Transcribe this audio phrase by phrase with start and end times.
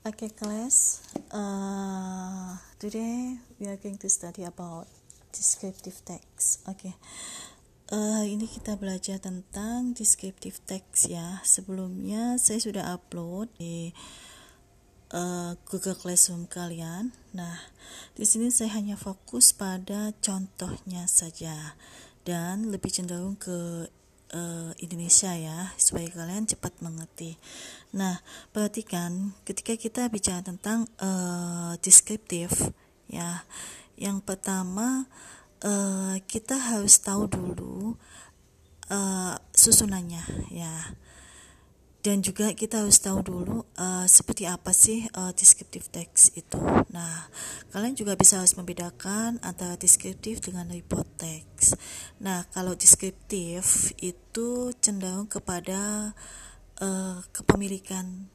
[0.00, 1.04] Okay, class.
[1.28, 4.88] Uh, today we are going to study about
[5.28, 6.64] descriptive text.
[6.64, 6.96] Okay.
[7.92, 11.44] Uh, ini kita belajar tentang descriptive text ya.
[11.44, 13.92] Sebelumnya saya sudah upload di
[15.12, 17.12] uh, Google Classroom kalian.
[17.36, 17.60] Nah,
[18.16, 21.76] di sini saya hanya fokus pada contohnya saja
[22.24, 23.92] dan lebih cenderung ke
[24.34, 27.36] uh, Indonesia ya supaya kalian cepat mengerti.
[27.94, 28.22] Nah,
[28.54, 32.50] perhatikan ketika kita bicara tentang uh, deskriptif
[33.10, 33.44] ya.
[34.00, 35.04] Yang pertama
[35.60, 38.00] uh, kita harus tahu dulu
[38.88, 40.96] uh, susunannya ya
[42.00, 46.56] dan juga kita harus tahu dulu uh, seperti apa sih uh, descriptive text itu.
[46.88, 47.28] Nah,
[47.76, 51.76] kalian juga bisa harus membedakan antara deskriptif dengan report text.
[52.24, 56.12] Nah, kalau deskriptif itu cenderung kepada
[56.80, 58.32] uh, kepemilikan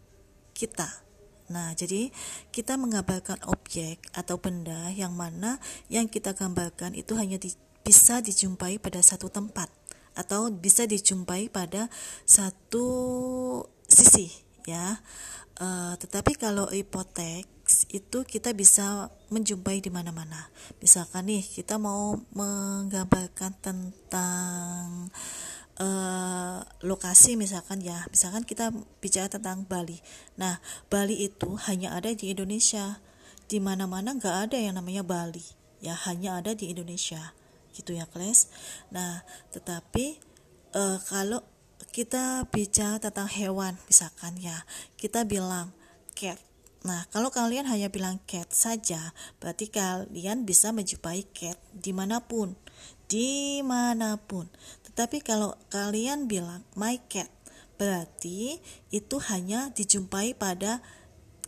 [0.53, 1.01] kita.
[1.49, 2.09] Nah, jadi
[2.53, 5.57] kita menggambarkan objek atau benda yang mana
[5.89, 7.53] yang kita gambarkan itu hanya di,
[7.85, 9.69] bisa dijumpai pada satu tempat
[10.15, 11.91] atau bisa dijumpai pada
[12.23, 12.87] satu
[13.85, 14.31] sisi
[14.65, 15.03] ya.
[15.55, 17.47] Uh, tetapi kalau hipotex
[17.87, 20.51] itu kita bisa menjumpai di mana-mana.
[20.83, 25.07] Misalkan nih kita mau menggambarkan tentang
[25.79, 30.03] uh, lokasi misalkan ya, misalkan kita bicara tentang Bali.
[30.35, 30.59] Nah,
[30.91, 32.99] Bali itu hanya ada di Indonesia.
[33.45, 35.45] Di mana-mana nggak ada yang namanya Bali,
[35.77, 37.37] ya hanya ada di Indonesia
[37.75, 38.47] gitu ya kelas
[38.89, 40.23] nah tetapi
[40.71, 41.43] uh, kalau
[41.95, 44.67] kita bicara tentang hewan misalkan ya
[44.99, 45.71] kita bilang
[46.11, 46.35] cat.
[46.83, 52.55] Nah kalau kalian hanya bilang cat saja berarti kalian bisa menjumpai cat di mana pun
[53.07, 54.51] di mana pun.
[54.91, 57.31] Tetapi kalau kalian bilang my cat
[57.79, 58.59] berarti
[58.91, 60.83] itu hanya dijumpai pada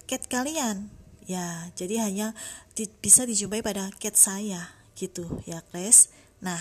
[0.08, 0.88] cat kalian.
[1.28, 2.32] Ya jadi hanya
[2.72, 6.08] di, bisa dijumpai pada cat saya gitu ya guys
[6.44, 6.60] nah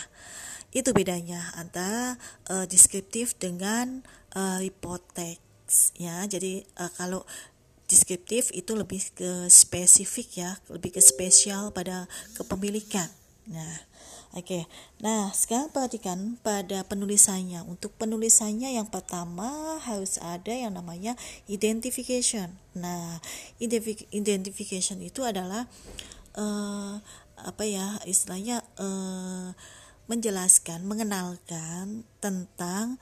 [0.77, 2.21] itu bedanya antara
[2.53, 4.05] uh, deskriptif dengan
[4.37, 7.25] uh, report text ya jadi uh, kalau
[7.87, 13.09] deskriptif itu lebih ke spesifik ya lebih ke spesial pada kepemilikan
[13.47, 13.87] nah
[14.37, 14.63] Oke, okay.
[15.01, 17.65] nah sekarang perhatikan pada penulisannya.
[17.65, 21.17] Untuk penulisannya yang pertama harus ada yang namanya
[21.49, 22.53] identification.
[22.77, 23.17] Nah,
[24.13, 25.65] identification itu adalah
[26.37, 27.01] uh,
[27.41, 29.53] apa ya istilahnya uh,
[30.07, 32.97] menjelaskan, mengenalkan tentang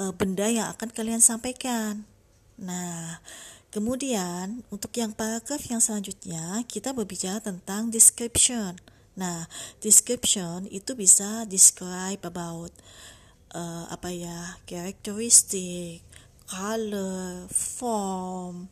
[0.00, 2.08] uh, benda yang akan kalian sampaikan.
[2.56, 3.20] Nah,
[3.68, 8.80] kemudian untuk yang paragraf yang selanjutnya kita berbicara tentang description.
[9.16, 9.48] Nah,
[9.80, 12.72] description itu bisa describe about
[13.52, 16.04] uh, apa ya, characteristic,
[16.48, 18.68] color, form,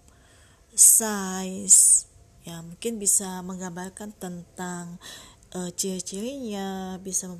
[0.73, 2.09] size,
[2.45, 5.01] ya mungkin bisa menggambarkan tentang
[5.55, 7.31] uh, ciri-cirinya bisa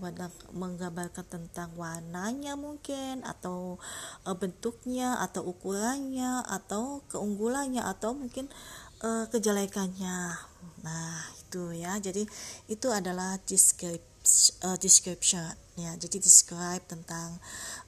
[0.55, 3.77] menggambarkan tentang warnanya mungkin atau
[4.25, 8.49] uh, bentuknya atau ukurannya atau keunggulannya atau mungkin
[9.03, 10.39] uh, kejelekannya.
[10.87, 11.99] Nah itu ya.
[11.99, 12.25] Jadi
[12.71, 14.09] itu adalah description
[14.81, 15.45] description
[15.77, 17.37] ya jadi describe tentang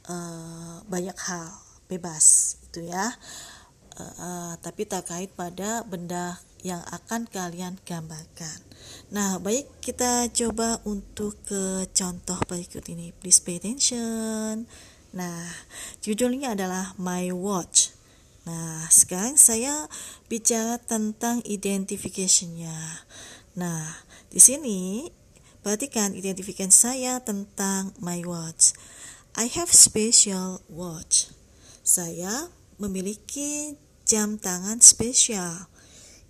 [0.05, 1.49] uh, banyak hal
[1.89, 3.15] bebas itu ya.
[3.97, 8.59] Uh, uh, tapi terkait pada benda yang akan kalian gambarkan.
[9.15, 13.15] Nah, baik kita coba untuk ke contoh berikut ini.
[13.15, 14.67] Please pay attention.
[15.15, 15.47] Nah,
[16.03, 17.95] judulnya adalah My Watch.
[18.47, 19.91] Nah, sekarang saya
[20.31, 23.03] bicara tentang identification-nya.
[23.59, 25.11] Nah, di sini
[25.67, 28.71] perhatikan identifikasi saya tentang my watch.
[29.35, 31.27] I have special watch.
[31.83, 32.47] Saya
[32.79, 33.75] memiliki
[34.07, 35.67] jam tangan spesial.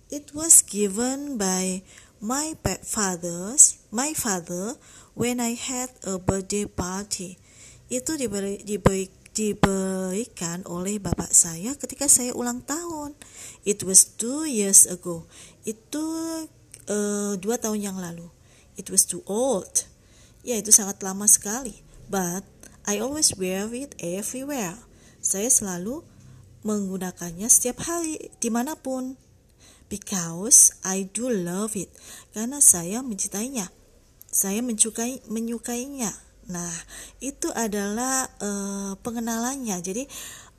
[0.07, 1.83] It was given by
[2.23, 4.79] my fathers, my father
[5.19, 7.35] when I had a birthday party.
[7.91, 13.19] Itu diberi, diberi, diberikan oleh bapak saya ketika saya ulang tahun.
[13.67, 15.27] It was two years ago.
[15.67, 15.99] Itu
[16.87, 18.31] uh, dua tahun yang lalu.
[18.79, 19.91] It was too old.
[20.39, 21.83] Ya itu sangat lama sekali.
[22.07, 22.47] But
[22.87, 24.79] I always wear it everywhere.
[25.19, 26.07] Saya selalu
[26.63, 29.19] menggunakannya setiap hari di mana pun
[29.87, 31.91] because I do love it.
[32.31, 33.71] Karena saya mencintainya.
[34.27, 36.11] Saya menyukai menyukainya.
[36.47, 36.73] Nah
[37.19, 39.79] itu adalah uh, pengenalannya.
[39.83, 40.07] Jadi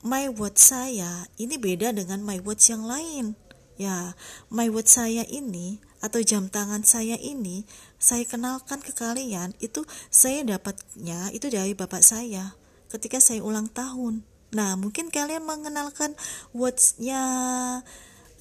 [0.04, 3.36] my watch saya ini beda dengan my watch yang lain.
[3.78, 4.12] Ya
[4.50, 7.66] my watch saya ini atau jam tangan saya ini
[7.98, 9.82] saya kenalkan ke kalian itu
[10.14, 12.54] saya dapatnya itu dari bapak saya
[12.90, 14.22] ketika saya ulang tahun.
[14.54, 16.16] Nah mungkin kalian mengenalkan
[16.56, 17.22] watchnya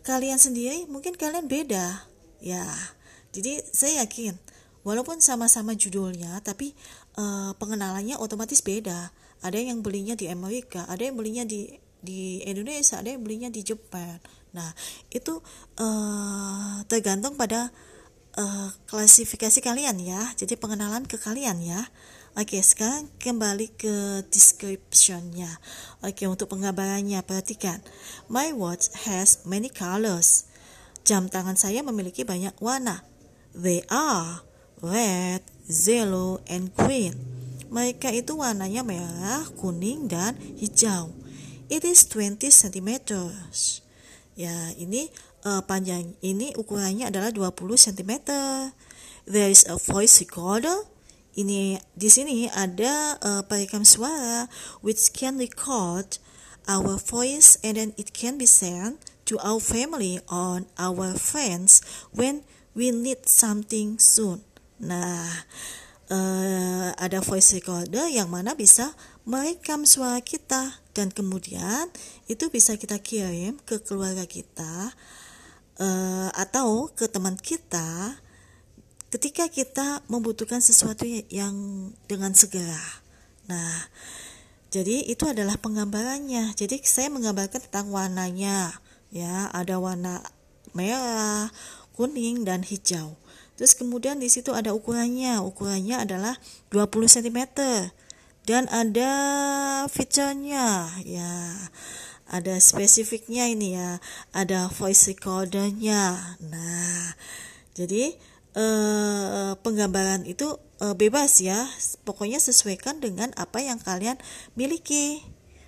[0.08, 2.08] kalian sendiri mungkin kalian beda.
[2.40, 2.64] Ya
[3.36, 4.40] jadi saya yakin
[4.88, 6.72] walaupun sama-sama judulnya tapi
[7.20, 9.12] uh, pengenalannya otomatis beda.
[9.44, 11.68] Ada yang belinya di Amerika ada yang belinya di
[12.00, 14.24] di Indonesia ada yang belinya di Jepang.
[14.56, 14.72] Nah
[15.12, 15.44] itu
[15.78, 17.70] uh, tergantung pada
[18.40, 21.84] uh, klasifikasi kalian ya jadi pengenalan ke kalian ya
[22.38, 25.58] Oke, sekarang kembali ke descriptionnya.
[26.06, 27.82] Oke, untuk penggambarannya, perhatikan.
[28.30, 30.46] My watch has many colors.
[31.02, 33.02] Jam tangan saya memiliki banyak warna.
[33.58, 34.46] They are
[34.86, 37.18] red, yellow, and green.
[37.74, 41.18] Mereka itu warnanya merah, kuning, dan hijau.
[41.74, 43.02] It is 20 cm.
[44.38, 45.10] Ya, ini
[45.42, 47.50] uh, panjang ini ukurannya adalah 20
[47.82, 48.30] cm.
[49.26, 50.97] There is a voice recorder
[51.38, 54.50] ini di sini ada uh, perekam suara
[54.82, 56.18] which can record
[56.66, 59.00] our voice and then it can be sent
[59.30, 61.80] to our family or our friends
[62.12, 62.42] when
[62.74, 64.42] we need something soon.
[64.82, 65.46] Nah,
[66.10, 68.96] uh, ada voice recorder yang mana bisa
[69.28, 71.92] merekam suara kita dan kemudian
[72.26, 74.96] itu bisa kita kirim ke keluarga kita
[75.78, 78.18] uh, atau ke teman kita
[79.08, 81.56] ketika kita membutuhkan sesuatu yang
[82.12, 82.82] dengan segera.
[83.48, 83.88] Nah,
[84.68, 86.52] jadi itu adalah penggambarannya.
[86.60, 88.76] Jadi saya menggambarkan tentang warnanya.
[89.08, 90.20] Ya, ada warna
[90.76, 91.48] merah,
[91.96, 93.16] kuning dan hijau.
[93.56, 95.40] Terus kemudian di situ ada ukurannya.
[95.40, 96.36] Ukurannya adalah
[96.70, 97.40] 20 cm.
[98.48, 99.12] Dan ada
[99.88, 101.56] fiturnya ya.
[102.28, 104.04] Ada spesifiknya ini ya.
[104.36, 106.38] Ada voice recordernya.
[106.44, 107.16] Nah,
[107.72, 108.20] jadi
[108.58, 111.70] eh, penggambaran itu eh, bebas ya.
[112.04, 114.18] Pokoknya sesuaikan dengan apa yang kalian
[114.58, 115.22] miliki.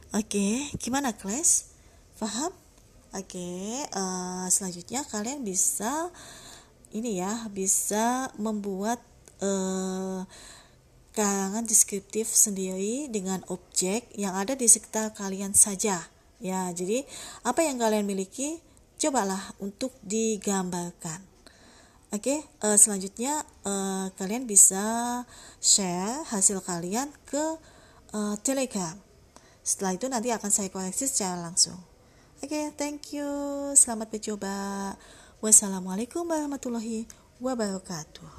[0.09, 1.69] Oke gimana kelas
[2.17, 2.49] paham
[3.13, 3.49] oke
[3.85, 6.09] eh, selanjutnya kalian bisa
[6.89, 8.97] ini ya bisa membuat
[9.37, 10.25] eh,
[11.13, 16.09] karangan deskriptif sendiri dengan objek yang ada di sekitar kalian saja.
[16.41, 17.05] Ya jadi
[17.45, 18.63] apa yang kalian miliki
[18.97, 21.21] cobalah untuk digambarkan
[22.09, 24.81] Oke, okay, uh, eh, selanjutnya uh, kalian bisa
[25.61, 27.61] share hasil kalian ke
[28.17, 28.97] uh, Telegram.
[29.61, 31.77] Setelah itu nanti akan saya koreksi secara langsung.
[32.41, 33.29] Oke, okay, thank you.
[33.77, 34.97] Selamat mencoba.
[35.37, 37.05] Wassalamualaikum warahmatullahi
[37.37, 38.38] wabarakatuh.